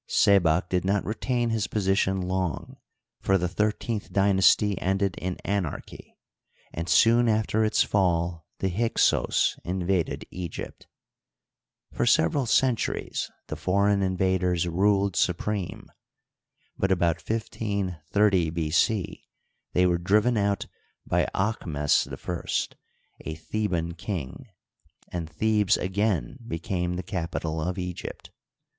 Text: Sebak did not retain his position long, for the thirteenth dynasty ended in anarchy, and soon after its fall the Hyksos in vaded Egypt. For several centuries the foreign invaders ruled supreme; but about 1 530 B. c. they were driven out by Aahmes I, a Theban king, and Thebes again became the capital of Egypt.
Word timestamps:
Sebak 0.09 0.67
did 0.67 0.83
not 0.83 1.05
retain 1.05 1.51
his 1.51 1.67
position 1.67 2.21
long, 2.23 2.77
for 3.19 3.37
the 3.37 3.47
thirteenth 3.47 4.11
dynasty 4.11 4.75
ended 4.81 5.15
in 5.19 5.35
anarchy, 5.45 6.17
and 6.73 6.89
soon 6.89 7.29
after 7.29 7.63
its 7.63 7.83
fall 7.83 8.47
the 8.57 8.69
Hyksos 8.69 9.59
in 9.63 9.85
vaded 9.85 10.23
Egypt. 10.31 10.87
For 11.93 12.07
several 12.07 12.47
centuries 12.47 13.29
the 13.45 13.55
foreign 13.55 14.01
invaders 14.01 14.67
ruled 14.67 15.15
supreme; 15.15 15.85
but 16.75 16.91
about 16.91 17.21
1 17.21 17.39
530 17.41 18.49
B. 18.49 18.71
c. 18.71 19.27
they 19.73 19.85
were 19.85 19.99
driven 19.99 20.35
out 20.35 20.65
by 21.05 21.27
Aahmes 21.35 22.07
I, 22.09 23.29
a 23.29 23.35
Theban 23.35 23.93
king, 23.93 24.47
and 25.11 25.29
Thebes 25.29 25.77
again 25.77 26.39
became 26.47 26.95
the 26.95 27.03
capital 27.03 27.61
of 27.61 27.77
Egypt. 27.77 28.31